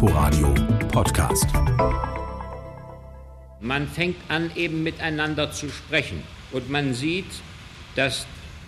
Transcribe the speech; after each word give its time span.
Inforadio 0.00 0.54
Podcast. 0.92 1.46
Man 3.60 3.88
fängt 3.88 4.14
an, 4.28 4.48
eben 4.54 4.84
miteinander 4.84 5.50
zu 5.50 5.68
sprechen. 5.70 6.22
Und 6.52 6.70
man 6.70 6.94
sieht, 6.94 7.26
dass 7.96 8.24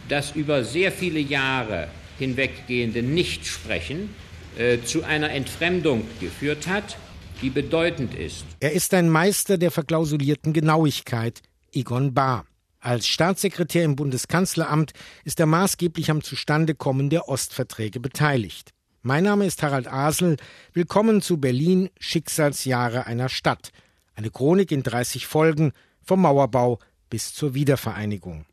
das 0.08 0.35
über 0.35 0.64
sehr 0.64 0.90
viele 0.90 1.21
Jahre 1.21 1.87
hinweggehende 2.19 3.04
Nichtsprechen 3.04 4.12
äh, 4.58 4.79
zu 4.82 5.04
einer 5.04 5.30
Entfremdung 5.30 6.03
geführt 6.19 6.66
hat, 6.66 6.96
die 7.43 7.51
bedeutend 7.51 8.17
ist. 8.17 8.45
Er 8.59 8.73
ist 8.73 8.93
ein 8.93 9.09
Meister 9.09 9.57
der 9.57 9.71
verklausulierten 9.71 10.53
Genauigkeit, 10.53 11.43
Egon 11.73 12.12
Bahr. 12.12 12.45
Als 12.81 13.07
Staatssekretär 13.07 13.85
im 13.85 13.95
Bundeskanzleramt 13.95 14.95
ist 15.23 15.39
er 15.39 15.47
maßgeblich 15.47 16.11
am 16.11 16.25
Zustandekommen 16.25 17.09
der 17.09 17.29
Ostverträge 17.29 18.01
beteiligt. 18.01 18.73
Mein 19.03 19.25
Name 19.25 19.46
ist 19.46 19.62
Harald 19.62 19.91
Asel. 19.91 20.37
Willkommen 20.75 21.23
zu 21.23 21.39
Berlin 21.39 21.89
Schicksalsjahre 21.98 23.07
einer 23.07 23.30
Stadt. 23.30 23.70
Eine 24.15 24.29
Chronik 24.30 24.70
in 24.73 24.83
30 24.83 25.27
Folgen 25.27 25.73
vom 26.02 26.20
Mauerbau 26.20 26.79
bis 27.09 27.33
zur 27.33 27.55
Wiedervereinigung. 27.55 28.45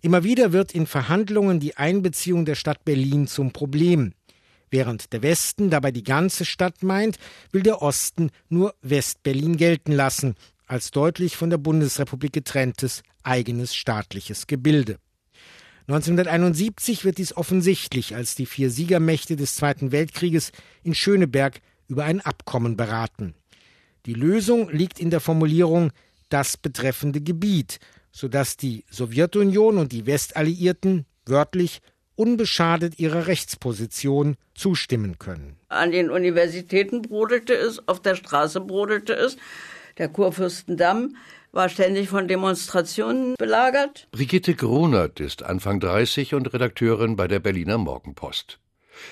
Immer 0.00 0.24
wieder 0.24 0.52
wird 0.52 0.72
in 0.72 0.86
Verhandlungen 0.86 1.60
die 1.60 1.76
Einbeziehung 1.76 2.46
der 2.46 2.54
Stadt 2.54 2.86
Berlin 2.86 3.26
zum 3.26 3.52
Problem. 3.52 4.14
Während 4.70 5.12
der 5.12 5.20
Westen 5.20 5.68
dabei 5.68 5.90
die 5.90 6.04
ganze 6.04 6.46
Stadt 6.46 6.82
meint, 6.82 7.18
will 7.52 7.62
der 7.62 7.82
Osten 7.82 8.30
nur 8.48 8.74
Westberlin 8.80 9.58
gelten 9.58 9.92
lassen, 9.92 10.36
als 10.66 10.90
deutlich 10.90 11.36
von 11.36 11.50
der 11.50 11.58
Bundesrepublik 11.58 12.32
getrenntes 12.32 13.02
eigenes 13.24 13.74
staatliches 13.74 14.46
Gebilde. 14.46 14.96
1971 15.90 17.04
wird 17.04 17.18
dies 17.18 17.36
offensichtlich, 17.36 18.14
als 18.14 18.36
die 18.36 18.46
vier 18.46 18.70
Siegermächte 18.70 19.34
des 19.34 19.56
Zweiten 19.56 19.90
Weltkrieges 19.90 20.52
in 20.84 20.94
Schöneberg 20.94 21.60
über 21.88 22.04
ein 22.04 22.20
Abkommen 22.20 22.76
beraten. 22.76 23.34
Die 24.06 24.14
Lösung 24.14 24.70
liegt 24.70 25.00
in 25.00 25.10
der 25.10 25.18
Formulierung 25.18 25.90
das 26.28 26.56
betreffende 26.56 27.20
Gebiet, 27.20 27.80
sodass 28.12 28.56
die 28.56 28.84
Sowjetunion 28.88 29.78
und 29.78 29.90
die 29.90 30.06
Westalliierten 30.06 31.06
wörtlich 31.26 31.80
unbeschadet 32.14 33.00
ihrer 33.00 33.26
Rechtsposition 33.26 34.36
zustimmen 34.54 35.18
können. 35.18 35.56
An 35.70 35.90
den 35.90 36.10
Universitäten 36.10 37.02
brodelte 37.02 37.54
es, 37.54 37.88
auf 37.88 38.00
der 38.00 38.14
Straße 38.14 38.60
brodelte 38.60 39.14
es. 39.14 39.36
Der 39.98 40.08
Kurfürstendamm 40.08 41.16
war 41.52 41.68
ständig 41.68 42.08
von 42.08 42.28
Demonstrationen 42.28 43.34
belagert. 43.38 44.08
Brigitte 44.12 44.54
Grunert 44.54 45.20
ist 45.20 45.42
Anfang 45.42 45.80
30 45.80 46.34
und 46.34 46.52
Redakteurin 46.52 47.16
bei 47.16 47.28
der 47.28 47.40
Berliner 47.40 47.78
Morgenpost. 47.78 48.58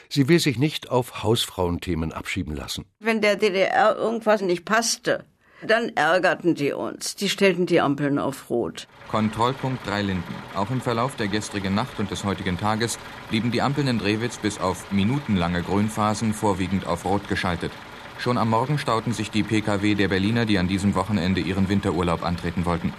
Sie 0.08 0.28
will 0.28 0.38
sich 0.38 0.58
nicht 0.58 0.90
auf 0.90 1.22
Hausfrauenthemen 1.22 2.12
abschieben 2.12 2.54
lassen. 2.54 2.84
Wenn 3.00 3.20
der 3.20 3.36
DDR 3.36 3.96
irgendwas 3.96 4.42
nicht 4.42 4.64
passte, 4.64 5.24
dann 5.66 5.88
ärgerten 5.96 6.54
die 6.54 6.72
uns. 6.72 7.16
Die 7.16 7.28
stellten 7.28 7.66
die 7.66 7.80
Ampeln 7.80 8.18
auf 8.18 8.48
Rot. 8.48 8.86
Kontrollpunkt 9.10 9.86
Dreilinden. 9.86 10.34
Auch 10.54 10.70
im 10.70 10.80
Verlauf 10.80 11.16
der 11.16 11.28
gestrigen 11.28 11.74
Nacht 11.74 11.98
und 11.98 12.10
des 12.10 12.24
heutigen 12.24 12.58
Tages 12.58 12.98
blieben 13.30 13.50
die 13.50 13.62
Ampeln 13.62 13.88
in 13.88 13.98
Drewitz 13.98 14.38
bis 14.38 14.60
auf 14.60 14.92
minutenlange 14.92 15.62
Grünphasen 15.62 16.32
vorwiegend 16.32 16.86
auf 16.86 17.04
Rot 17.04 17.28
geschaltet. 17.28 17.72
Schon 18.18 18.36
am 18.36 18.50
Morgen 18.50 18.78
stauten 18.78 19.12
sich 19.12 19.30
die 19.30 19.44
Pkw 19.44 19.94
der 19.94 20.08
Berliner, 20.08 20.44
die 20.44 20.58
an 20.58 20.66
diesem 20.66 20.96
Wochenende 20.96 21.40
ihren 21.40 21.68
Winterurlaub 21.68 22.24
antreten 22.24 22.64
wollten. 22.64 22.92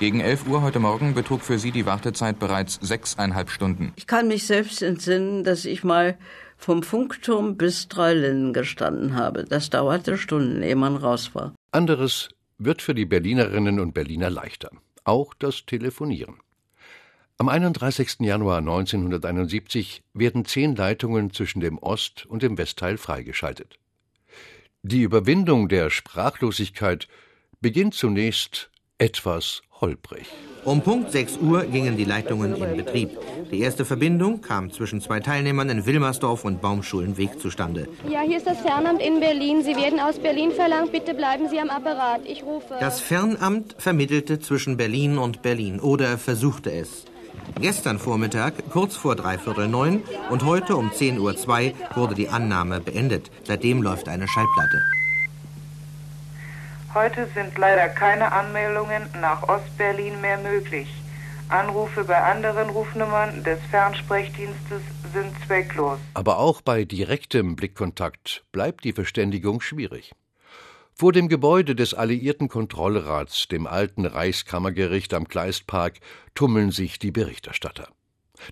Gegen 0.00 0.18
11 0.18 0.48
Uhr 0.48 0.60
heute 0.60 0.80
Morgen 0.80 1.14
betrug 1.14 1.42
für 1.42 1.60
sie 1.60 1.70
die 1.70 1.86
Wartezeit 1.86 2.40
bereits 2.40 2.74
sechseinhalb 2.82 3.48
Stunden. 3.48 3.92
Ich 3.94 4.08
kann 4.08 4.26
mich 4.26 4.44
selbst 4.44 4.82
entsinnen, 4.82 5.44
dass 5.44 5.64
ich 5.64 5.84
mal 5.84 6.18
vom 6.56 6.82
Funkturm 6.82 7.56
bis 7.56 7.86
Dreilinden 7.86 8.52
gestanden 8.52 9.14
habe. 9.14 9.44
Das 9.44 9.70
dauerte 9.70 10.18
Stunden, 10.18 10.64
ehe 10.64 10.74
man 10.74 10.96
raus 10.96 11.34
war. 11.34 11.54
Anderes 11.70 12.28
wird 12.58 12.82
für 12.82 12.94
die 12.94 13.06
Berlinerinnen 13.06 13.78
und 13.78 13.94
Berliner 13.94 14.30
leichter. 14.30 14.70
Auch 15.04 15.32
das 15.34 15.64
Telefonieren. 15.64 16.40
Am 17.38 17.48
31. 17.48 18.16
Januar 18.20 18.58
1971 18.58 20.02
werden 20.12 20.44
zehn 20.44 20.74
Leitungen 20.74 21.32
zwischen 21.32 21.60
dem 21.60 21.78
Ost- 21.78 22.26
und 22.26 22.42
dem 22.42 22.58
Westteil 22.58 22.98
freigeschaltet. 22.98 23.78
Die 24.88 25.02
Überwindung 25.02 25.68
der 25.68 25.90
Sprachlosigkeit 25.90 27.08
beginnt 27.60 27.94
zunächst 27.94 28.70
etwas 28.98 29.62
holprig. 29.80 30.28
Um 30.64 30.80
Punkt 30.80 31.10
6 31.10 31.38
Uhr 31.38 31.64
gingen 31.64 31.96
die 31.96 32.04
Leitungen 32.04 32.54
in 32.54 32.76
Betrieb. 32.76 33.18
Die 33.50 33.58
erste 33.62 33.84
Verbindung 33.84 34.42
kam 34.42 34.70
zwischen 34.70 35.00
zwei 35.00 35.18
Teilnehmern 35.18 35.70
in 35.70 35.86
Wilmersdorf 35.86 36.44
und 36.44 36.60
Baumschulenweg 36.60 37.40
zustande. 37.40 37.88
Ja, 38.08 38.20
hier 38.20 38.36
ist 38.36 38.46
das 38.46 38.60
Fernamt 38.60 39.02
in 39.02 39.18
Berlin. 39.18 39.64
Sie 39.64 39.74
werden 39.74 39.98
aus 39.98 40.20
Berlin 40.20 40.52
verlangt. 40.52 40.92
Bitte 40.92 41.14
bleiben 41.14 41.48
Sie 41.48 41.58
am 41.58 41.68
Apparat. 41.68 42.20
Ich 42.24 42.44
rufe. 42.44 42.76
Das 42.78 43.00
Fernamt 43.00 43.74
vermittelte 43.78 44.38
zwischen 44.38 44.76
Berlin 44.76 45.18
und 45.18 45.42
Berlin 45.42 45.80
oder 45.80 46.16
versuchte 46.16 46.70
es. 46.70 47.06
Gestern 47.58 47.98
Vormittag, 47.98 48.68
kurz 48.70 48.96
vor 48.96 49.16
dreiviertel 49.16 49.66
neun 49.66 50.02
und 50.28 50.44
heute 50.44 50.76
um 50.76 50.90
10.02 50.90 51.72
Uhr 51.72 51.96
wurde 51.96 52.14
die 52.14 52.28
Annahme 52.28 52.80
beendet. 52.80 53.30
Seitdem 53.44 53.82
läuft 53.82 54.08
eine 54.08 54.28
Schallplatte. 54.28 54.82
Heute 56.92 57.26
sind 57.34 57.56
leider 57.56 57.88
keine 57.88 58.30
Anmeldungen 58.32 59.02
nach 59.22 59.48
Ostberlin 59.48 60.20
mehr 60.20 60.36
möglich. 60.36 60.88
Anrufe 61.48 62.04
bei 62.04 62.22
anderen 62.22 62.68
Rufnummern 62.68 63.42
des 63.42 63.58
Fernsprechdienstes 63.70 64.82
sind 65.14 65.32
zwecklos. 65.46 65.98
Aber 66.12 66.38
auch 66.38 66.60
bei 66.60 66.84
direktem 66.84 67.56
Blickkontakt 67.56 68.44
bleibt 68.52 68.84
die 68.84 68.92
Verständigung 68.92 69.62
schwierig. 69.62 70.12
Vor 70.98 71.12
dem 71.12 71.28
Gebäude 71.28 71.74
des 71.74 71.92
Alliierten 71.92 72.48
Kontrollrats, 72.48 73.48
dem 73.48 73.66
alten 73.66 74.06
Reichskammergericht 74.06 75.12
am 75.12 75.28
Kleistpark, 75.28 76.00
tummeln 76.34 76.70
sich 76.70 76.98
die 76.98 77.10
Berichterstatter. 77.10 77.88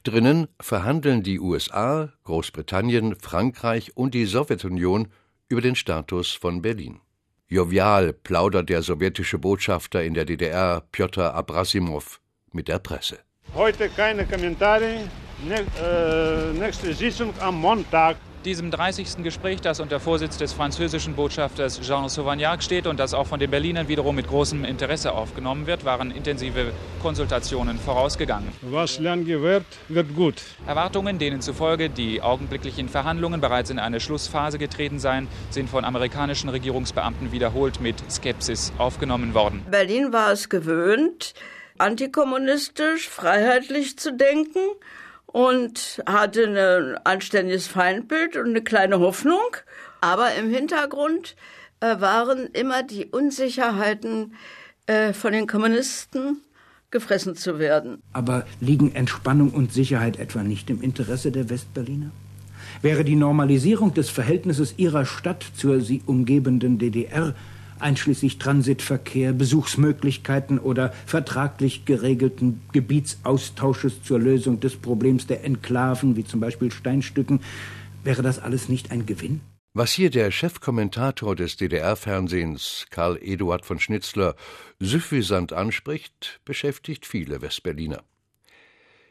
Drinnen 0.02 0.48
verhandeln 0.60 1.22
die 1.22 1.40
USA, 1.40 2.12
Großbritannien, 2.24 3.16
Frankreich 3.16 3.96
und 3.96 4.12
die 4.12 4.26
Sowjetunion 4.26 5.08
über 5.48 5.62
den 5.62 5.74
Status 5.74 6.32
von 6.32 6.60
Berlin. 6.60 7.00
Jovial 7.48 8.12
plaudert 8.12 8.68
der 8.68 8.82
sowjetische 8.82 9.38
Botschafter 9.38 10.04
in 10.04 10.12
der 10.12 10.26
DDR, 10.26 10.82
Pjotr 10.92 11.34
Abrasimov, 11.34 12.20
mit 12.52 12.68
der 12.68 12.78
Presse. 12.78 13.20
Heute 13.54 13.88
keine 13.88 14.26
Kommentare. 14.26 15.08
Äh, 15.48 16.52
nächste 16.58 16.92
Sitzung 16.92 17.32
am 17.40 17.58
Montag 17.58 18.18
diesem 18.44 18.70
30. 18.70 19.22
Gespräch, 19.22 19.60
das 19.62 19.80
unter 19.80 20.00
Vorsitz 20.00 20.36
des 20.36 20.52
französischen 20.52 21.14
Botschafters 21.14 21.80
Jean 21.80 22.08
Sauvagnac 22.08 22.62
steht 22.62 22.86
und 22.86 23.00
das 23.00 23.14
auch 23.14 23.26
von 23.26 23.40
den 23.40 23.50
Berlinern 23.50 23.88
wiederum 23.88 24.14
mit 24.14 24.28
großem 24.28 24.64
Interesse 24.64 25.12
aufgenommen 25.12 25.66
wird, 25.66 25.84
waren 25.84 26.10
intensive 26.10 26.72
Konsultationen 27.00 27.78
vorausgegangen. 27.78 28.48
Was 28.60 28.98
lang 28.98 29.24
gewährt, 29.24 29.64
wird 29.88 30.14
gut. 30.14 30.34
Erwartungen, 30.66 31.18
denen 31.18 31.40
zufolge 31.40 31.88
die 31.88 32.20
augenblicklichen 32.20 32.88
Verhandlungen 32.88 33.40
bereits 33.40 33.70
in 33.70 33.78
eine 33.78 33.98
Schlussphase 33.98 34.58
getreten 34.58 34.98
seien, 34.98 35.26
sind 35.50 35.70
von 35.70 35.84
amerikanischen 35.84 36.50
Regierungsbeamten 36.50 37.32
wiederholt 37.32 37.80
mit 37.80 37.96
Skepsis 38.10 38.72
aufgenommen 38.76 39.32
worden. 39.32 39.64
Berlin 39.70 40.12
war 40.12 40.32
es 40.32 40.50
gewöhnt, 40.50 41.32
antikommunistisch, 41.78 43.08
freiheitlich 43.08 43.98
zu 43.98 44.12
denken 44.12 44.60
und 45.34 46.00
hatte 46.06 46.44
ein 46.44 46.96
anständiges 47.04 47.66
Feindbild 47.66 48.36
und 48.36 48.50
eine 48.50 48.62
kleine 48.62 49.00
Hoffnung. 49.00 49.56
Aber 50.00 50.32
im 50.36 50.48
Hintergrund 50.48 51.34
äh, 51.80 52.00
waren 52.00 52.46
immer 52.52 52.84
die 52.84 53.06
Unsicherheiten 53.06 54.34
äh, 54.86 55.12
von 55.12 55.32
den 55.32 55.48
Kommunisten 55.48 56.40
gefressen 56.92 57.34
zu 57.34 57.58
werden. 57.58 58.00
Aber 58.12 58.46
liegen 58.60 58.94
Entspannung 58.94 59.50
und 59.50 59.72
Sicherheit 59.72 60.20
etwa 60.20 60.44
nicht 60.44 60.70
im 60.70 60.80
Interesse 60.80 61.32
der 61.32 61.50
Westberliner? 61.50 62.12
Wäre 62.80 63.02
die 63.02 63.16
Normalisierung 63.16 63.92
des 63.92 64.10
Verhältnisses 64.10 64.74
ihrer 64.76 65.04
Stadt 65.04 65.44
zur 65.56 65.80
sie 65.80 66.00
umgebenden 66.06 66.78
DDR 66.78 67.34
einschließlich 67.80 68.38
Transitverkehr, 68.38 69.32
Besuchsmöglichkeiten 69.32 70.58
oder 70.58 70.92
vertraglich 71.06 71.84
geregelten 71.84 72.62
Gebietsaustausches 72.72 74.02
zur 74.02 74.18
Lösung 74.18 74.60
des 74.60 74.76
Problems 74.76 75.26
der 75.26 75.44
Enklaven, 75.44 76.16
wie 76.16 76.24
zum 76.24 76.40
Beispiel 76.40 76.70
Steinstücken, 76.70 77.40
wäre 78.02 78.22
das 78.22 78.38
alles 78.38 78.68
nicht 78.68 78.90
ein 78.90 79.06
Gewinn? 79.06 79.40
Was 79.76 79.92
hier 79.92 80.10
der 80.10 80.30
Chefkommentator 80.30 81.34
des 81.34 81.56
DDR-Fernsehens, 81.56 82.86
Karl 82.90 83.18
Eduard 83.20 83.66
von 83.66 83.80
Schnitzler, 83.80 84.36
süffisant 84.78 85.52
anspricht, 85.52 86.40
beschäftigt 86.44 87.06
viele 87.06 87.42
Westberliner. 87.42 88.04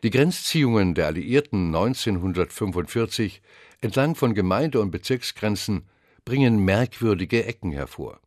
Die 0.03 0.09
Grenzziehungen 0.09 0.95
der 0.95 1.07
Alliierten 1.07 1.67
1945 1.67 3.41
entlang 3.81 4.15
von 4.15 4.33
Gemeinde- 4.33 4.79
und 4.79 4.91
Bezirksgrenzen 4.91 5.83
bringen 6.23 6.63
merkwürdige 6.63 7.45
Ecken 7.45 7.71
hervor. 7.71 8.19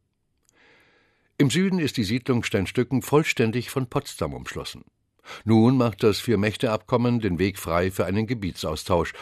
Im 1.38 1.50
Süden 1.50 1.78
ist 1.78 1.98
die 1.98 2.04
Siedlung 2.04 2.42
Steinstücken 2.44 3.02
vollständig 3.02 3.68
von 3.68 3.88
Potsdam 3.88 4.32
umschlossen. 4.32 4.84
Nun 5.44 5.76
macht 5.76 6.02
das 6.02 6.18
Vier-Mächte-Abkommen 6.18 7.20
den 7.20 7.38
Weg 7.38 7.58
frei 7.58 7.90
für 7.90 8.06
einen 8.06 8.26
Gebietsaustausch, 8.26 9.12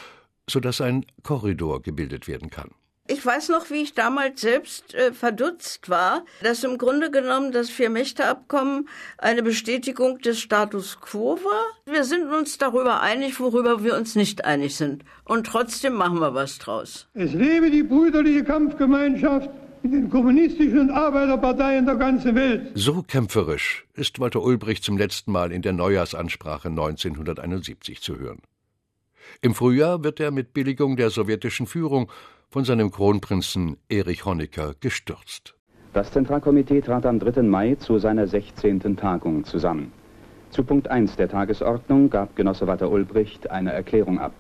sodass 0.49 0.81
ein 0.81 1.07
Korridor 1.25 1.83
gebildet 1.83 2.29
werden 2.29 2.51
kann. 2.51 2.71
Ich 3.09 3.27
weiß 3.27 3.49
noch, 3.49 3.69
wie 3.71 3.83
ich 3.83 3.95
damals 3.95 4.41
selbst 4.41 4.95
äh, 4.95 5.13
verdutzt 5.13 5.91
war, 5.91 6.25
dass 6.41 6.63
im 6.63 6.79
Grunde 6.79 7.11
genommen 7.11 7.51
das 7.51 7.69
Vier-Mächte-Abkommen 7.69 8.89
eine 9.19 9.43
Bestätigung 9.43 10.21
des 10.21 10.39
Status 10.41 11.01
quo 11.01 11.37
war. 11.43 11.65
Wir 11.93 12.05
sind 12.05 12.33
uns 12.33 12.59
darüber 12.59 13.01
einig, 13.01 13.41
worüber 13.41 13.83
wir 13.83 13.97
uns 13.97 14.15
nicht 14.15 14.45
einig 14.45 14.77
sind. 14.77 15.05
Und 15.25 15.49
trotzdem 15.49 15.95
machen 15.95 16.21
wir 16.21 16.33
was 16.33 16.59
draus. 16.59 17.09
Es 17.13 17.33
lebe 17.35 17.71
die 17.71 17.83
brüderliche 17.83 18.45
Kampfgemeinschaft 18.45 19.51
in 19.85 19.93
den 19.93 20.11
kommunistischen 20.11 20.79
und 20.79 20.91
Arbeiterparteien 20.91 21.85
der 21.85 21.97
ganzen 21.97 22.35
Welt. 22.35 22.71
So 22.75 23.03
kämpferisch 23.03 23.87
ist 23.95 24.19
Walter 24.19 24.43
Ulbricht 24.43 24.83
zum 24.83 24.97
letzten 24.97 25.31
Mal 25.31 25.53
in 25.53 25.61
der 25.61 25.75
Neujahrsansprache 25.75 26.69
1971 26.69 28.01
zu 28.01 28.19
hören. 28.19 28.41
Im 29.43 29.55
Frühjahr 29.55 30.03
wird 30.03 30.21
er 30.21 30.31
mit 30.31 30.55
Billigung 30.55 30.97
der 30.97 31.11
sowjetischen 31.11 31.67
Führung 31.67 32.11
von 32.51 32.65
seinem 32.65 32.91
Kronprinzen 32.91 33.77
Erich 33.91 34.25
Honecker 34.25 34.75
gestürzt. 34.81 35.55
Das 35.93 36.11
Zentralkomitee 36.13 36.81
trat 36.81 37.05
am 37.05 37.19
3. 37.19 37.43
Mai 37.43 37.75
zu 37.75 37.99
seiner 37.99 38.27
16. 38.27 38.97
Tagung 38.97 39.45
zusammen. 39.45 39.93
Zu 40.51 40.65
Punkt 40.65 40.89
1 40.89 41.17
der 41.17 41.29
Tagesordnung 41.29 42.09
gab 42.09 42.37
Genosse 42.37 42.67
Walter 42.67 42.91
Ulbricht 42.91 43.51
eine 43.51 43.73
Erklärung 43.73 44.19
ab. 44.19 44.33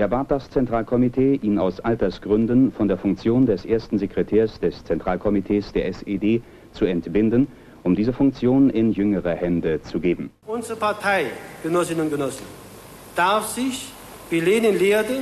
Er 0.00 0.08
bat 0.08 0.30
das 0.30 0.48
Zentralkomitee, 0.48 1.38
ihn 1.42 1.58
aus 1.58 1.78
Altersgründen 1.78 2.72
von 2.72 2.88
der 2.88 2.96
Funktion 2.96 3.44
des 3.44 3.66
ersten 3.66 3.98
Sekretärs 3.98 4.58
des 4.58 4.82
Zentralkomitees 4.82 5.72
der 5.72 5.88
SED 5.88 6.40
zu 6.72 6.86
entbinden, 6.86 7.48
um 7.82 7.94
diese 7.94 8.14
Funktion 8.14 8.70
in 8.70 8.92
jüngere 8.92 9.34
Hände 9.34 9.82
zu 9.82 10.00
geben. 10.00 10.30
Unsere 10.46 10.78
Partei, 10.78 11.26
Genossinnen 11.62 12.04
und 12.04 12.10
Genossen, 12.10 12.46
darf 13.14 13.48
sich, 13.48 13.92
wie 14.30 14.40
Lenin 14.40 14.78
lehrte, 14.78 15.20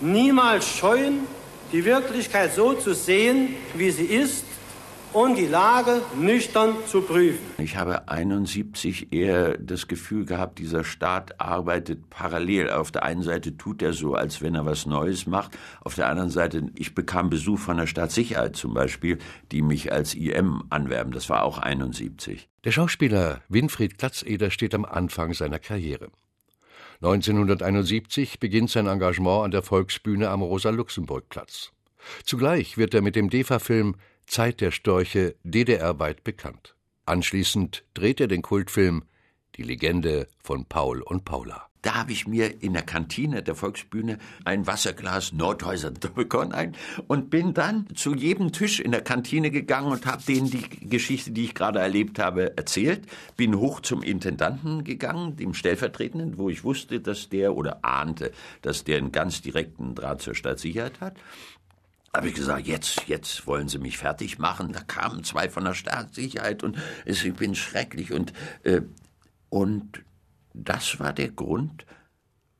niemals 0.00 0.66
scheuen, 0.66 1.18
die 1.70 1.84
Wirklichkeit 1.84 2.54
so 2.54 2.72
zu 2.72 2.94
sehen, 2.94 3.50
wie 3.74 3.90
sie 3.90 4.06
ist 4.06 4.46
und 5.12 5.36
die 5.36 5.46
Lage 5.46 6.02
nüchtern 6.18 6.74
zu 6.86 7.02
prüfen. 7.02 7.38
Ich 7.58 7.76
habe 7.76 8.08
71 8.08 9.12
eher 9.12 9.56
das 9.58 9.88
Gefühl 9.88 10.24
gehabt, 10.24 10.58
dieser 10.58 10.84
Staat 10.84 11.40
arbeitet 11.40 12.10
parallel. 12.10 12.70
Auf 12.70 12.90
der 12.90 13.02
einen 13.02 13.22
Seite 13.22 13.56
tut 13.56 13.82
er 13.82 13.92
so, 13.92 14.14
als 14.14 14.42
wenn 14.42 14.54
er 14.54 14.66
was 14.66 14.86
Neues 14.86 15.26
macht. 15.26 15.56
Auf 15.82 15.94
der 15.94 16.08
anderen 16.08 16.30
Seite, 16.30 16.70
ich 16.76 16.94
bekam 16.94 17.30
Besuch 17.30 17.58
von 17.58 17.76
der 17.76 17.86
Staatssicherheit 17.86 18.56
zum 18.56 18.74
Beispiel, 18.74 19.18
die 19.52 19.62
mich 19.62 19.92
als 19.92 20.14
IM 20.14 20.64
anwerben. 20.70 21.12
Das 21.12 21.28
war 21.28 21.44
auch 21.44 21.58
71. 21.58 22.48
Der 22.64 22.72
Schauspieler 22.72 23.42
Winfried 23.48 23.98
Glatzeder 23.98 24.50
steht 24.50 24.74
am 24.74 24.84
Anfang 24.84 25.32
seiner 25.34 25.58
Karriere. 25.58 26.08
1971 27.02 28.40
beginnt 28.40 28.70
sein 28.70 28.86
Engagement 28.86 29.44
an 29.44 29.50
der 29.50 29.62
Volksbühne 29.62 30.30
am 30.30 30.42
Rosa-Luxemburg-Platz. 30.42 31.72
Zugleich 32.24 32.78
wird 32.78 32.94
er 32.94 33.02
mit 33.02 33.16
dem 33.16 33.30
DEFA-Film 33.30 33.96
Zeit 34.26 34.60
der 34.60 34.70
Störche 34.70 35.36
DDR-weit 35.44 36.24
bekannt. 36.24 36.74
Anschließend 37.06 37.84
dreht 37.94 38.20
er 38.20 38.28
den 38.28 38.42
Kultfilm 38.42 39.04
Die 39.56 39.62
Legende 39.62 40.28
von 40.42 40.66
Paul 40.66 41.00
und 41.00 41.24
Paula. 41.24 41.68
Da 41.86 41.94
habe 41.94 42.10
ich 42.10 42.26
mir 42.26 42.64
in 42.64 42.72
der 42.72 42.82
Kantine 42.82 43.44
der 43.44 43.54
Volksbühne 43.54 44.18
ein 44.44 44.66
Wasserglas 44.66 45.32
Nordhäuser 45.32 45.92
Doppelkorn 45.92 46.50
ein 46.50 46.74
und 47.06 47.30
bin 47.30 47.54
dann 47.54 47.86
zu 47.94 48.12
jedem 48.16 48.50
Tisch 48.50 48.80
in 48.80 48.90
der 48.90 49.02
Kantine 49.02 49.52
gegangen 49.52 49.92
und 49.92 50.04
habe 50.04 50.20
denen 50.24 50.50
die 50.50 50.68
Geschichte, 50.88 51.30
die 51.30 51.44
ich 51.44 51.54
gerade 51.54 51.78
erlebt 51.78 52.18
habe, 52.18 52.56
erzählt. 52.56 53.06
Bin 53.36 53.56
hoch 53.56 53.78
zum 53.78 54.02
Intendanten 54.02 54.82
gegangen, 54.82 55.36
dem 55.36 55.54
Stellvertretenden, 55.54 56.38
wo 56.38 56.50
ich 56.50 56.64
wusste, 56.64 56.98
dass 56.98 57.28
der 57.28 57.54
oder 57.54 57.84
ahnte, 57.84 58.32
dass 58.62 58.82
der 58.82 58.98
einen 58.98 59.12
ganz 59.12 59.40
direkten 59.40 59.94
Draht 59.94 60.22
zur 60.22 60.34
Staatssicherheit 60.34 61.00
hat 61.00 61.16
habe 62.16 62.28
ich 62.28 62.34
gesagt, 62.34 62.66
jetzt, 62.66 63.08
jetzt 63.08 63.46
wollen 63.46 63.68
sie 63.68 63.78
mich 63.78 63.98
fertig 63.98 64.38
machen. 64.38 64.72
Da 64.72 64.80
kamen 64.80 65.22
zwei 65.22 65.48
von 65.48 65.64
der 65.64 65.74
Staatssicherheit 65.74 66.62
und 66.62 66.76
ich 67.04 67.32
bin 67.34 67.54
schrecklich 67.54 68.12
und 68.12 68.32
äh, 68.64 68.82
und 69.48 70.02
das 70.54 70.98
war 70.98 71.12
der 71.12 71.28
Grund, 71.28 71.86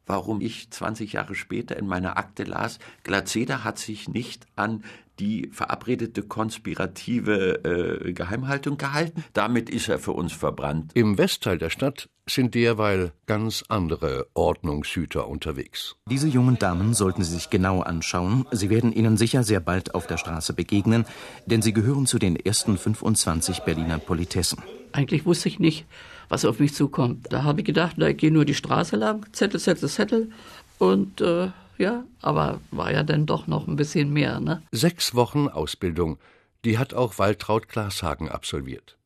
warum 0.05 0.41
ich 0.41 0.71
20 0.71 1.15
Jahre 1.15 1.35
später 1.35 1.77
in 1.77 1.87
meiner 1.87 2.17
Akte 2.17 2.45
las, 2.45 2.79
Glazeder 3.03 3.65
hat 3.65 3.79
sich 3.79 4.09
nicht 4.09 4.47
an 4.55 4.85
die 5.19 5.49
verabredete 5.53 6.23
konspirative 6.23 8.05
äh, 8.07 8.13
Geheimhaltung 8.13 8.77
gehalten. 8.77 9.25
Damit 9.33 9.71
ist 9.71 9.89
er 9.89 9.99
für 9.99 10.13
uns 10.13 10.33
verbrannt. 10.33 10.93
Im 10.95 11.19
Westteil 11.19 11.59
der 11.59 11.71
Stadt 11.71 12.09
sind 12.29 12.55
derweil 12.55 13.13
ganz 13.27 13.65
andere 13.69 14.27
Ordnungshüter 14.35 15.29
unterwegs. 15.29 15.97
Diese 16.11 16.27
jungen 16.27 16.59
Damen 16.59 16.93
sollten 16.93 17.23
Sie 17.23 17.35
sich 17.35 17.51
genau 17.51 17.83
anschauen. 17.83 18.47
Sie 18.51 18.69
werden 18.69 18.93
Ihnen 18.93 19.17
sicher 19.17 19.45
sehr 19.45 19.61
bald 19.61 19.95
auf 19.95 20.07
der 20.07 20.17
Straße 20.17 20.53
begegnen, 20.53 21.05
denn 21.47 21.63
sie 21.63 21.73
gehören 21.73 22.07
zu 22.07 22.19
den 22.19 22.37
ersten 22.37 22.77
25 22.77 23.61
Berliner 23.61 23.99
Politessen. 23.99 24.59
Eigentlich 24.93 25.25
wusste 25.25 25.49
ich 25.49 25.61
nicht, 25.61 25.87
was 26.29 26.45
auf 26.45 26.59
mich 26.59 26.75
zukommt. 26.75 27.27
Da 27.31 27.45
habe 27.45 27.61
ich 27.61 27.67
gedacht, 27.67 27.95
na, 27.99 28.09
ich 28.09 28.17
gehe 28.17 28.33
nur 28.33 28.45
die 28.45 28.55
Straße 28.55 28.97
lang, 28.97 29.27
Zettel, 29.33 29.61
Zettel, 29.61 29.89
Zettel 29.89 30.31
und 30.79 31.21
äh, 31.21 31.49
ja, 31.79 32.05
aber 32.23 32.61
war 32.71 32.93
ja 32.93 33.03
dann 33.03 33.27
doch 33.27 33.47
noch 33.47 33.67
ein 33.67 33.77
bisschen 33.77 34.13
mehr. 34.13 34.41
Ne? 34.41 34.63
Sechs 34.73 35.15
Wochen 35.15 35.49
Ausbildung, 35.49 36.19
die 36.65 36.79
hat 36.79 36.95
auch 36.95 37.19
Waltraud 37.19 37.69
Glashagen 37.69 38.29
absolviert. 38.29 38.97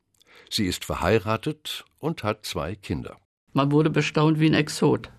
Sie 0.49 0.67
ist 0.67 0.85
verheiratet 0.85 1.85
und 1.99 2.25
hat 2.25 2.45
zwei 2.45 2.75
Kinder. 2.75 3.17
Man 3.53 3.71
wurde 3.73 3.91
bestaunt 3.91 4.41
wie 4.41 4.47
ein 4.47 4.55
Exot. 4.55 5.11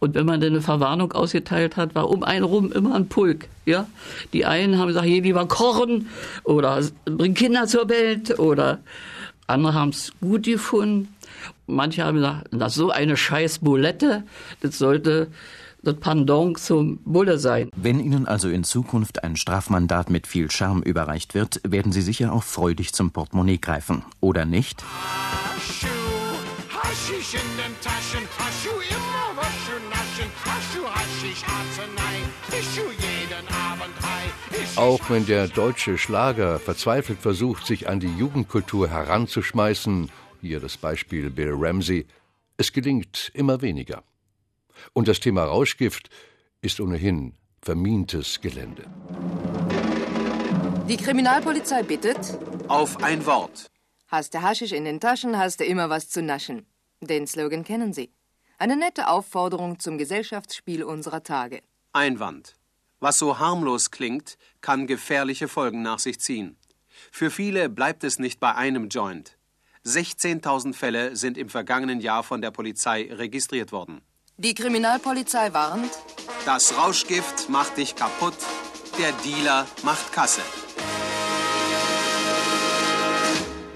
Und 0.00 0.14
wenn 0.14 0.26
man 0.26 0.40
dann 0.40 0.50
eine 0.50 0.60
Verwarnung 0.60 1.12
ausgeteilt 1.12 1.76
hat, 1.76 1.94
war 1.94 2.10
um 2.10 2.22
einen 2.22 2.44
rum 2.44 2.72
immer 2.72 2.94
ein 2.94 3.08
Pulk. 3.08 3.48
Ja? 3.64 3.86
Die 4.32 4.44
einen 4.44 4.78
haben 4.78 4.88
gesagt, 4.88 5.06
hier 5.06 5.22
lieber 5.22 5.46
kochen 5.46 6.08
oder 6.42 6.82
bring 7.06 7.34
Kinder 7.34 7.66
zur 7.66 7.88
Welt 7.88 8.38
oder 8.38 8.80
andere 9.46 9.74
haben 9.74 9.90
es 9.90 10.12
gut 10.20 10.44
gefunden. 10.44 11.14
Manche 11.66 12.04
haben 12.04 12.16
gesagt, 12.16 12.48
na, 12.50 12.68
so 12.68 12.90
eine 12.90 13.16
scheiß 13.16 13.60
Bulette, 13.60 14.24
das 14.60 14.78
sollte 14.78 15.28
das 15.84 15.96
Pendant 15.96 16.58
zum 16.58 16.98
Bulle 17.04 17.38
sein. 17.38 17.70
Wenn 17.76 18.00
Ihnen 18.00 18.26
also 18.26 18.48
in 18.48 18.64
Zukunft 18.64 19.22
ein 19.22 19.36
Strafmandat 19.36 20.10
mit 20.10 20.26
viel 20.26 20.50
Charme 20.50 20.82
überreicht 20.82 21.34
wird, 21.34 21.60
werden 21.62 21.92
Sie 21.92 22.02
sicher 22.02 22.32
auch 22.32 22.42
freudig 22.42 22.92
zum 22.92 23.10
Portemonnaie 23.10 23.58
greifen, 23.58 24.04
oder 24.20 24.44
nicht? 24.44 24.82
Haschu, 24.82 25.86
Haschisch 26.68 27.34
in 27.34 27.56
den 27.56 27.74
Taschen, 27.80 28.26
Haschu 28.38 28.70
immer 28.90 29.36
was 29.36 29.54
zu 29.64 29.72
naschen, 29.90 30.30
Haschu, 30.44 30.84
Haschisch, 30.86 31.42
Arznei, 31.44 32.24
Fischu 32.48 32.88
jeden 32.98 33.48
Abend 33.48 33.94
high. 34.02 34.78
Auch 34.78 35.10
wenn 35.10 35.26
der 35.26 35.48
deutsche 35.48 35.98
Schlager 35.98 36.58
verzweifelt 36.58 37.18
versucht, 37.20 37.66
sich 37.66 37.88
an 37.88 38.00
die 38.00 38.16
Jugendkultur 38.16 38.88
heranzuschmeißen, 38.88 40.10
hier 40.40 40.60
das 40.60 40.76
Beispiel 40.76 41.30
Bill 41.30 41.54
Ramsey, 41.54 42.06
es 42.56 42.72
gelingt 42.72 43.30
immer 43.34 43.62
weniger. 43.62 44.02
Und 44.92 45.08
das 45.08 45.20
Thema 45.20 45.44
Rauschgift 45.44 46.10
ist 46.60 46.80
ohnehin 46.80 47.34
vermintes 47.62 48.40
Gelände. 48.40 48.84
Die 50.88 50.96
Kriminalpolizei 50.96 51.82
bittet. 51.82 52.38
Auf 52.68 53.02
ein 53.02 53.24
Wort. 53.24 53.70
Hast 54.08 54.34
du 54.34 54.42
Haschisch 54.42 54.72
in 54.72 54.84
den 54.84 55.00
Taschen, 55.00 55.38
hast 55.38 55.60
du 55.60 55.64
immer 55.64 55.88
was 55.88 56.08
zu 56.08 56.22
naschen. 56.22 56.66
Den 57.00 57.26
Slogan 57.26 57.64
kennen 57.64 57.92
Sie. 57.92 58.12
Eine 58.58 58.76
nette 58.76 59.08
Aufforderung 59.08 59.78
zum 59.78 59.98
Gesellschaftsspiel 59.98 60.84
unserer 60.84 61.22
Tage. 61.22 61.62
Einwand. 61.92 62.56
Was 63.00 63.18
so 63.18 63.38
harmlos 63.38 63.90
klingt, 63.90 64.38
kann 64.60 64.86
gefährliche 64.86 65.48
Folgen 65.48 65.82
nach 65.82 65.98
sich 65.98 66.20
ziehen. 66.20 66.56
Für 67.10 67.30
viele 67.30 67.68
bleibt 67.68 68.04
es 68.04 68.18
nicht 68.18 68.40
bei 68.40 68.54
einem 68.54 68.88
Joint. 68.88 69.36
16.000 69.84 70.74
Fälle 70.74 71.16
sind 71.16 71.36
im 71.36 71.48
vergangenen 71.48 72.00
Jahr 72.00 72.22
von 72.22 72.40
der 72.40 72.50
Polizei 72.50 73.10
registriert 73.12 73.72
worden. 73.72 74.00
Die 74.36 74.52
Kriminalpolizei 74.52 75.54
warnt. 75.54 75.92
Das 76.44 76.76
Rauschgift 76.76 77.48
macht 77.48 77.76
dich 77.76 77.94
kaputt, 77.94 78.34
der 78.98 79.12
Dealer 79.24 79.64
macht 79.84 80.12
Kasse. 80.12 80.40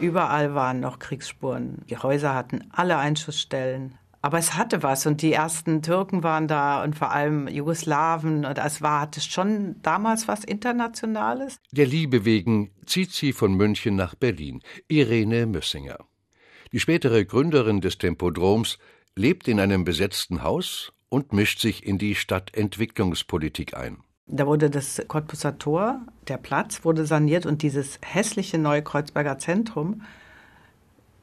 Überall 0.00 0.57
waren 0.57 0.81
noch 0.81 0.99
Kriegsspuren. 0.99 1.85
Die 1.88 1.97
Häuser 1.97 2.35
hatten 2.35 2.69
alle 2.73 2.99
Einschussstellen. 2.99 3.97
Aber 4.21 4.38
es 4.38 4.55
hatte 4.55 4.83
was 4.83 5.07
und 5.07 5.23
die 5.23 5.33
ersten 5.33 5.81
Türken 5.81 6.25
waren 6.25 6.49
da 6.49 6.83
und 6.83 6.97
vor 6.99 7.12
allem 7.12 7.47
Jugoslawen 7.47 8.45
und 8.45 8.59
es 8.59 8.83
war 8.83 9.03
hatte 9.03 9.21
schon 9.21 9.77
damals 9.83 10.27
was 10.27 10.43
Internationales. 10.43 11.59
Der 11.71 11.87
Liebe 11.87 12.25
wegen 12.25 12.73
zieht 12.85 13.12
sie 13.12 13.33
von 13.33 13.55
München 13.55 13.95
nach 13.95 14.17
Berlin, 14.17 14.61
Irene 14.88 15.47
Mössinger. 15.47 15.99
Die 16.73 16.81
spätere 16.81 17.25
Gründerin 17.25 17.81
des 17.81 17.99
Tempodroms 17.99 18.79
lebt 19.18 19.48
in 19.48 19.58
einem 19.58 19.84
besetzten 19.84 20.42
Haus 20.42 20.92
und 21.08 21.32
mischt 21.32 21.60
sich 21.60 21.84
in 21.84 21.98
die 21.98 22.14
Stadtentwicklungspolitik 22.14 23.76
ein. 23.76 23.98
Da 24.26 24.46
wurde 24.46 24.70
das 24.70 25.02
Cottbusser 25.08 25.58
Tor, 25.58 26.00
der 26.28 26.37
Platz, 26.37 26.84
wurde 26.84 27.04
saniert 27.04 27.44
und 27.44 27.62
dieses 27.62 27.98
hässliche 28.02 28.58
neue 28.58 28.82
Kreuzberger 28.82 29.38
Zentrum, 29.38 30.02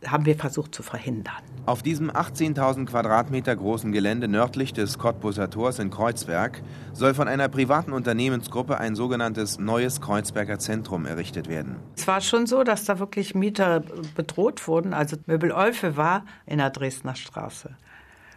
haben 0.05 0.25
wir 0.25 0.35
versucht 0.35 0.75
zu 0.75 0.83
verhindern. 0.83 1.33
Auf 1.65 1.81
diesem 1.81 2.11
18.000 2.11 2.85
Quadratmeter 2.85 3.55
großen 3.55 3.91
Gelände 3.91 4.27
nördlich 4.27 4.73
des 4.73 4.99
Cottbuser 4.99 5.49
Tors 5.49 5.79
in 5.79 5.89
Kreuzberg 5.89 6.61
soll 6.93 7.13
von 7.13 7.27
einer 7.27 7.47
privaten 7.47 7.91
Unternehmensgruppe 7.91 8.77
ein 8.77 8.95
sogenanntes 8.95 9.57
neues 9.57 10.01
Kreuzberger 10.01 10.59
Zentrum 10.59 11.05
errichtet 11.05 11.49
werden. 11.49 11.77
Es 11.95 12.07
war 12.07 12.21
schon 12.21 12.45
so, 12.45 12.63
dass 12.63 12.85
da 12.85 12.99
wirklich 12.99 13.35
Mieter 13.35 13.81
bedroht 14.15 14.67
wurden. 14.67 14.93
Also 14.93 15.17
Möbel 15.25 15.51
Olfe 15.51 15.97
war 15.97 16.25
in 16.45 16.59
der 16.59 16.69
Dresdner 16.69 17.15
Straße. 17.15 17.75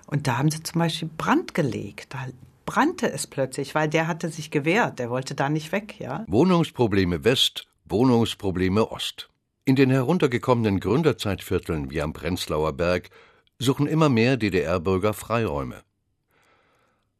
Und 0.09 0.27
da 0.27 0.39
haben 0.39 0.51
sie 0.51 0.63
zum 0.63 0.79
Beispiel 0.79 1.11
Brand 1.19 1.53
gelegt. 1.53 2.15
Da 2.15 2.27
brannte 2.65 3.13
es 3.13 3.27
plötzlich, 3.27 3.75
weil 3.75 3.91
der 3.91 4.09
hatte 4.09 4.31
sich 4.31 4.51
gewehrt. 4.51 4.99
Der 4.99 5.11
wollte 5.11 5.35
da 5.35 5.51
nicht 5.51 5.71
weg, 5.71 5.97
ja. 6.01 6.25
Wohnungsprobleme 6.27 7.25
West, 7.25 7.69
Wohnungsprobleme 7.85 8.91
Ost. 8.91 9.29
In 9.67 9.77
den 9.77 9.91
heruntergekommenen 9.91 10.81
Gründerzeitvierteln 10.81 11.91
wie 11.91 12.01
am 12.01 12.15
Prenzlauer 12.15 12.73
Berg 12.73 13.11
suchen 13.59 13.87
immer 13.87 14.09
mehr 14.09 14.39
DDR-Bürger 14.39 15.13
Freiräume. 15.13 15.83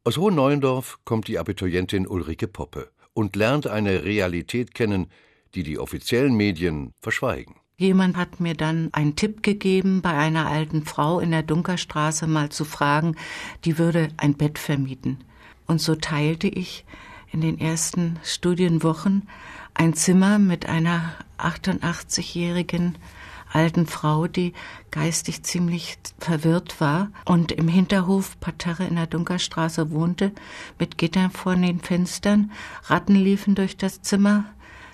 Aus 0.05 0.17
Hohenneuendorf 0.17 0.99
kommt 1.05 1.29
die 1.29 1.39
Abiturientin 1.39 2.07
Ulrike 2.07 2.49
Poppe 2.49 2.91
und 3.13 3.37
lernt 3.37 3.67
eine 3.67 4.05
Realität 4.05 4.73
kennen, 4.73 5.11
die 5.55 5.63
die 5.63 5.79
offiziellen 5.79 6.35
Medien 6.35 6.95
verschweigen. 7.01 7.57
Jemand 7.81 8.17
hat 8.17 8.41
mir 8.41 8.55
dann 8.55 8.89
einen 8.91 9.15
Tipp 9.15 9.45
gegeben, 9.45 10.03
bei 10.03 10.11
einer 10.11 10.49
alten 10.49 10.85
Frau 10.85 11.21
in 11.21 11.31
der 11.31 11.45
Dunkerstraße 11.45 12.27
mal 12.27 12.49
zu 12.49 12.65
fragen, 12.65 13.15
die 13.65 13.79
würde 13.79 14.09
ein 14.17 14.35
Bett 14.35 14.59
vermieten. 14.59 15.19
Und 15.69 15.81
so 15.81 15.95
teilte 15.95 16.49
ich 16.49 16.85
in 17.31 17.41
den 17.41 17.61
ersten 17.61 18.19
Studienwochen 18.25 19.29
ein 19.75 19.95
Zimmer 19.95 20.41
mit 20.41 20.69
einer 20.69 21.13
88-jährigen 21.39 22.99
alten 23.53 23.87
Frau, 23.87 24.27
die 24.27 24.55
geistig 24.91 25.45
ziemlich 25.45 25.99
verwirrt 26.19 26.81
war 26.81 27.13
und 27.27 27.53
im 27.53 27.69
Hinterhof 27.69 28.41
Parterre 28.41 28.87
in 28.87 28.97
der 28.97 29.07
Dunkerstraße 29.07 29.93
wohnte, 29.93 30.33
mit 30.81 30.99
Gittern 30.99 31.31
vor 31.31 31.55
den 31.55 31.79
Fenstern. 31.79 32.51
Ratten 32.87 33.15
liefen 33.15 33.55
durch 33.55 33.77
das 33.77 34.03
Zimmer. 34.03 34.47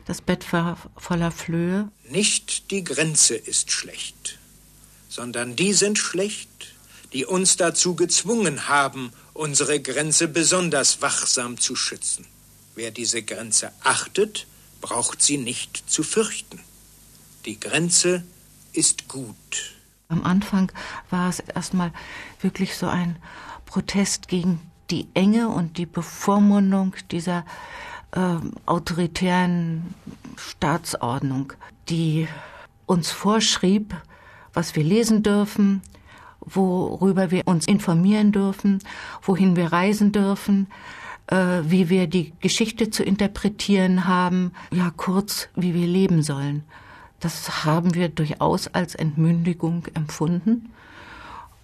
Das 0.04 0.20
Bett 0.20 0.52
war 0.52 0.76
voller 0.98 1.30
Flöhe. 1.30 1.88
Nicht 2.08 2.70
die 2.70 2.84
Grenze 2.84 3.34
ist 3.34 3.70
schlecht, 3.72 4.38
sondern 5.08 5.56
die 5.56 5.72
sind 5.72 5.98
schlecht, 5.98 6.74
die 7.12 7.24
uns 7.24 7.56
dazu 7.56 7.94
gezwungen 7.94 8.68
haben, 8.68 9.12
unsere 9.32 9.80
Grenze 9.80 10.28
besonders 10.28 11.00
wachsam 11.00 11.58
zu 11.58 11.76
schützen. 11.76 12.26
Wer 12.74 12.90
diese 12.90 13.22
Grenze 13.22 13.72
achtet, 13.82 14.46
braucht 14.80 15.22
sie 15.22 15.38
nicht 15.38 15.88
zu 15.88 16.02
fürchten. 16.02 16.60
Die 17.46 17.58
Grenze 17.58 18.24
ist 18.72 19.08
gut. 19.08 19.74
Am 20.08 20.24
Anfang 20.24 20.70
war 21.10 21.30
es 21.30 21.40
erstmal 21.40 21.92
wirklich 22.40 22.76
so 22.76 22.86
ein 22.86 23.16
Protest 23.64 24.28
gegen 24.28 24.60
die 24.90 25.08
Enge 25.14 25.48
und 25.48 25.78
die 25.78 25.86
Bevormundung 25.86 26.94
dieser 27.10 27.46
äh, 28.14 28.36
autoritären 28.66 29.94
Staatsordnung, 30.36 31.52
die 31.88 32.28
uns 32.86 33.10
vorschrieb, 33.10 33.94
was 34.52 34.76
wir 34.76 34.84
lesen 34.84 35.22
dürfen, 35.22 35.82
worüber 36.40 37.30
wir 37.30 37.46
uns 37.46 37.66
informieren 37.66 38.32
dürfen, 38.32 38.78
wohin 39.22 39.56
wir 39.56 39.72
reisen 39.72 40.12
dürfen, 40.12 40.68
äh, 41.26 41.62
wie 41.64 41.88
wir 41.88 42.06
die 42.06 42.32
Geschichte 42.40 42.90
zu 42.90 43.02
interpretieren 43.02 44.06
haben, 44.06 44.52
ja 44.70 44.92
kurz, 44.96 45.48
wie 45.56 45.74
wir 45.74 45.86
leben 45.86 46.22
sollen. 46.22 46.64
Das 47.20 47.64
haben 47.64 47.94
wir 47.94 48.10
durchaus 48.10 48.68
als 48.68 48.94
Entmündigung 48.94 49.86
empfunden 49.94 50.70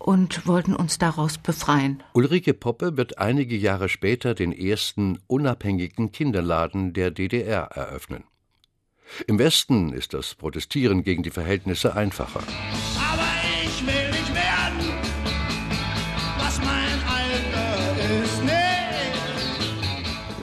und 0.00 0.47
wollten 0.47 0.75
uns 0.75 0.99
daraus 0.99 1.38
befreien. 1.38 2.02
Ulrike 2.14 2.54
Poppe 2.54 2.97
wird 2.97 3.19
einige 3.19 3.57
Jahre 3.57 3.88
später 3.88 4.35
den 4.35 4.52
ersten 4.52 5.19
unabhängigen 5.26 6.11
Kinderladen 6.11 6.92
der 6.92 7.11
DDR 7.11 7.64
eröffnen. 7.75 8.25
Im 9.26 9.38
Westen 9.38 9.92
ist 9.92 10.14
das 10.14 10.35
Protestieren 10.35 11.02
gegen 11.02 11.23
die 11.23 11.30
Verhältnisse 11.30 11.95
einfacher. 11.95 12.40
Aber 12.40 13.28
ich 13.62 13.87
will 13.87 14.11
nicht 14.11 14.35
werden, 14.35 14.88
was 16.38 16.59
mein 16.59 16.99
Alter 17.07 18.23
ist. 18.23 18.45
Nee. 18.45 18.52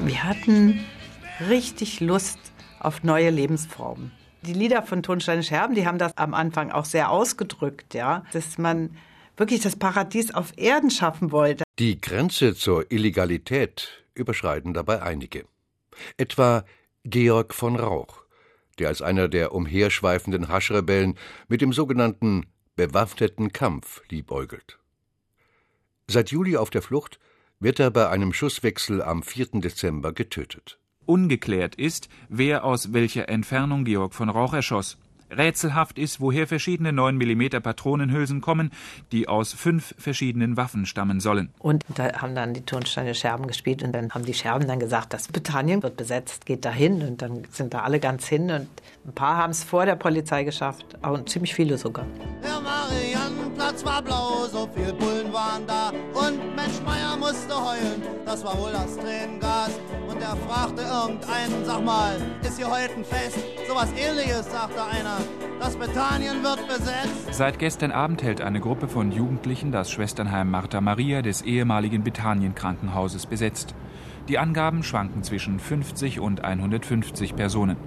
Wir 0.05 0.23
hatten 0.23 0.79
richtig 1.49 1.99
Lust 1.99 2.39
auf 2.79 3.03
neue 3.03 3.29
Lebensformen. 3.29 4.11
Die 4.43 4.53
Lieder 4.53 4.83
von 4.83 5.01
Tonsteine 5.01 5.43
Scherben, 5.43 5.75
die 5.75 5.87
haben 5.87 5.97
das 5.97 6.15
am 6.15 6.33
Anfang 6.33 6.71
auch 6.71 6.85
sehr 6.85 7.09
ausgedrückt, 7.09 7.93
ja, 7.93 8.23
dass 8.33 8.57
man 8.57 8.91
wirklich 9.37 9.61
das 9.61 9.75
Paradies 9.75 10.33
auf 10.33 10.53
Erden 10.57 10.91
schaffen 10.91 11.31
wollte. 11.31 11.63
Die 11.79 12.01
Grenze 12.01 12.55
zur 12.55 12.91
Illegalität 12.91 14.03
überschreiten 14.13 14.73
dabei 14.73 15.01
einige. 15.01 15.45
Etwa 16.17 16.65
Georg 17.03 17.53
von 17.53 17.75
Rauch, 17.75 18.23
der 18.79 18.89
als 18.89 19.01
einer 19.01 19.27
der 19.27 19.53
umherschweifenden 19.53 20.49
Haschrebellen 20.49 21.17
mit 21.47 21.61
dem 21.61 21.71
sogenannten 21.71 22.47
bewaffneten 22.75 23.53
Kampf 23.53 24.01
liebäugelt. 24.09 24.79
Seit 26.07 26.31
Juli 26.31 26.57
auf 26.57 26.69
der 26.69 26.81
Flucht 26.81 27.19
wird 27.59 27.79
er 27.79 27.91
bei 27.91 28.09
einem 28.09 28.33
Schusswechsel 28.33 29.01
am 29.01 29.23
4. 29.23 29.61
Dezember 29.61 30.13
getötet. 30.13 30.79
Ungeklärt 31.05 31.75
ist, 31.75 32.09
wer 32.29 32.63
aus 32.63 32.93
welcher 32.93 33.29
Entfernung 33.29 33.85
Georg 33.85 34.13
von 34.13 34.29
Rauch 34.29 34.53
erschoss. 34.53 34.97
Rätselhaft 35.29 35.97
ist, 35.97 36.19
woher 36.19 36.47
verschiedene 36.47 36.93
9 36.93 37.15
mm 37.17 37.61
Patronenhülsen 37.61 38.41
kommen, 38.41 38.71
die 39.11 39.27
aus 39.27 39.53
fünf 39.53 39.95
verschiedenen 39.97 40.57
Waffen 40.57 40.85
stammen 40.85 41.19
sollen. 41.19 41.49
Und 41.59 41.83
da 41.95 42.21
haben 42.21 42.35
dann 42.35 42.53
die 42.53 42.61
Turnsteine 42.61 43.15
Scherben 43.15 43.47
gespielt 43.47 43.83
und 43.83 43.93
dann 43.93 44.11
haben 44.11 44.25
die 44.25 44.33
Scherben 44.33 44.67
dann 44.67 44.79
gesagt, 44.79 45.13
das 45.13 45.27
Britannien 45.27 45.83
wird 45.83 45.97
besetzt, 45.97 46.45
geht 46.45 46.65
dahin 46.65 47.01
und 47.01 47.21
dann 47.21 47.43
sind 47.51 47.73
da 47.73 47.81
alle 47.81 47.99
ganz 47.99 48.27
hin 48.27 48.49
und 48.51 48.67
ein 49.05 49.13
paar 49.13 49.37
haben 49.37 49.51
es 49.51 49.63
vor 49.63 49.85
der 49.85 49.95
Polizei 49.95 50.43
geschafft, 50.43 50.85
aber 51.01 51.25
ziemlich 51.25 51.55
viele 51.55 51.77
sogar. 51.77 52.05
Der 52.43 52.56
Mariannenplatz 53.57 53.85
war 53.85 54.01
blau, 54.01 54.45
so 54.51 54.69
viel 54.75 54.93
Bullen 54.93 55.33
waren 55.33 55.65
da 55.65 55.89
und 56.13 56.55
Mensch 56.55 56.79
Meier 56.85 57.17
musste 57.17 57.55
heulen, 57.55 58.01
das 58.25 58.43
war 58.43 58.57
wohl 58.59 58.71
das 58.71 58.95
Tränengas 58.97 59.71
und 60.07 60.21
er 60.21 60.35
fragte 60.47 60.81
irgendeinen, 60.83 61.65
sag 61.65 61.83
mal, 61.83 62.15
ist 62.43 62.57
hier 62.57 62.69
heute 62.69 62.93
ein 62.93 63.03
Fest? 63.03 63.39
Sowas 63.67 63.89
ähnliches, 63.97 64.51
sagte 64.51 64.83
einer. 64.83 65.17
Das 65.59 65.75
Britannien 65.75 66.43
wird 66.43 66.67
besetzt. 66.67 67.33
Seit 67.33 67.57
gestern 67.57 67.91
Abend 67.91 68.21
hält 68.21 68.41
eine 68.41 68.59
Gruppe 68.59 68.87
von 68.87 69.11
Jugendlichen 69.11 69.71
das 69.71 69.89
Schwesternheim 69.89 70.51
Martha 70.51 70.79
Maria 70.79 71.23
des 71.23 71.41
ehemaligen 71.41 72.03
Bethanien-Krankenhauses 72.03 73.25
besetzt. 73.25 73.73
Die 74.29 74.37
Angaben 74.37 74.83
schwanken 74.83 75.23
zwischen 75.23 75.59
50 75.59 76.19
und 76.19 76.43
150 76.43 77.35
Personen. 77.35 77.77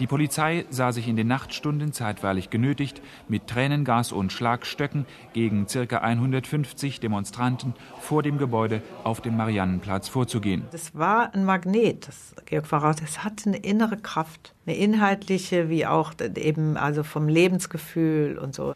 Die 0.00 0.08
Polizei 0.08 0.64
sah 0.70 0.90
sich 0.90 1.06
in 1.06 1.14
den 1.14 1.28
Nachtstunden 1.28 1.92
zeitweilig 1.92 2.50
genötigt, 2.50 3.00
mit 3.28 3.46
Tränengas 3.46 4.10
und 4.10 4.32
Schlagstöcken 4.32 5.06
gegen 5.34 5.66
ca. 5.66 5.98
150 5.98 6.98
Demonstranten 6.98 7.74
vor 8.00 8.24
dem 8.24 8.38
Gebäude 8.38 8.82
auf 9.04 9.20
dem 9.20 9.36
Mariannenplatz 9.36 10.08
vorzugehen. 10.08 10.64
Das 10.72 10.96
war 10.96 11.32
ein 11.32 11.44
Magnet, 11.44 12.08
das 12.08 12.34
Georg 12.44 12.66
Voraus. 12.66 12.96
Es 13.04 13.22
hatte 13.22 13.50
eine 13.50 13.58
innere 13.58 13.96
Kraft, 13.96 14.52
eine 14.66 14.76
inhaltliche, 14.76 15.68
wie 15.68 15.86
auch 15.86 16.12
eben 16.34 16.76
also 16.76 17.04
vom 17.04 17.28
Lebensgefühl 17.28 18.36
und 18.36 18.52
so. 18.52 18.74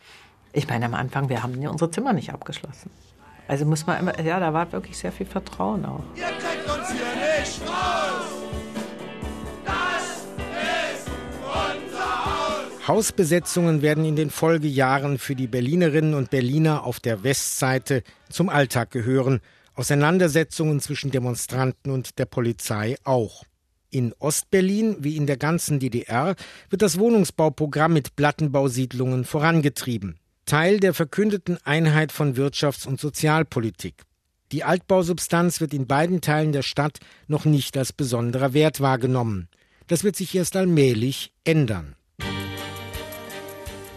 Ich 0.52 0.68
meine, 0.68 0.86
am 0.86 0.94
Anfang, 0.94 1.28
wir 1.28 1.42
haben 1.42 1.54
unsere 1.66 1.90
Zimmer 1.90 2.12
nicht 2.12 2.32
abgeschlossen. 2.32 2.90
Also 3.48 3.64
muss 3.64 3.86
man 3.86 3.98
immer, 3.98 4.20
ja, 4.20 4.38
da 4.38 4.52
war 4.52 4.70
wirklich 4.70 4.96
sehr 4.96 5.10
viel 5.10 5.26
Vertrauen 5.26 5.84
auch. 5.84 6.04
Ihr 6.14 6.26
kriegt 6.26 6.70
uns 6.70 6.92
hier 6.92 7.40
nicht 7.40 7.62
raus. 7.68 7.97
Hausbesetzungen 12.88 13.82
werden 13.82 14.06
in 14.06 14.16
den 14.16 14.30
Folgejahren 14.30 15.18
für 15.18 15.36
die 15.36 15.46
Berlinerinnen 15.46 16.14
und 16.14 16.30
Berliner 16.30 16.84
auf 16.84 17.00
der 17.00 17.22
Westseite 17.22 18.02
zum 18.30 18.48
Alltag 18.48 18.90
gehören, 18.90 19.40
Auseinandersetzungen 19.74 20.80
zwischen 20.80 21.10
Demonstranten 21.10 21.92
und 21.92 22.18
der 22.18 22.24
Polizei 22.24 22.96
auch. 23.04 23.44
In 23.90 24.14
Ostberlin 24.18 24.96
wie 25.00 25.16
in 25.16 25.26
der 25.26 25.36
ganzen 25.36 25.80
DDR 25.80 26.34
wird 26.70 26.80
das 26.80 26.98
Wohnungsbauprogramm 26.98 27.92
mit 27.92 28.16
Plattenbausiedlungen 28.16 29.26
vorangetrieben. 29.26 30.18
Teil 30.46 30.80
der 30.80 30.94
verkündeten 30.94 31.58
Einheit 31.64 32.10
von 32.10 32.36
Wirtschafts- 32.36 32.88
und 32.88 32.98
Sozialpolitik. 32.98 33.96
Die 34.50 34.64
Altbausubstanz 34.64 35.60
wird 35.60 35.74
in 35.74 35.86
beiden 35.86 36.22
Teilen 36.22 36.52
der 36.52 36.62
Stadt 36.62 37.00
noch 37.26 37.44
nicht 37.44 37.76
als 37.76 37.92
besonderer 37.92 38.54
Wert 38.54 38.80
wahrgenommen. 38.80 39.48
Das 39.88 40.04
wird 40.04 40.16
sich 40.16 40.34
erst 40.34 40.56
allmählich 40.56 41.32
ändern. 41.44 41.97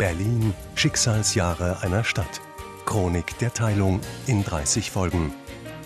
Berlin, 0.01 0.55
Schicksalsjahre 0.73 1.83
einer 1.83 2.03
Stadt. 2.03 2.41
Chronik 2.87 3.37
der 3.37 3.53
Teilung 3.53 3.99
in 4.25 4.43
30 4.43 4.89
Folgen. 4.89 5.31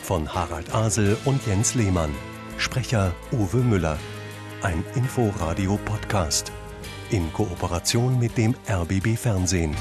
Von 0.01 0.33
Harald 0.33 0.73
Asel 0.73 1.17
und 1.25 1.45
Jens 1.45 1.75
Lehmann. 1.75 2.15
Sprecher 2.57 3.13
Uwe 3.33 3.57
Müller. 3.57 3.99
Ein 4.61 4.85
Inforadio-Podcast. 4.95 6.53
In 7.09 7.33
Kooperation 7.33 8.17
mit 8.17 8.37
dem 8.37 8.55
RBB 8.69 9.17
Fernsehen. 9.17 9.75